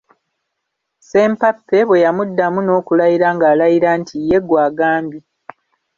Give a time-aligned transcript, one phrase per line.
[1.09, 5.19] Sempappe bwe yamuddamu n'okulayira ng'alayira nti ye gw'agambye.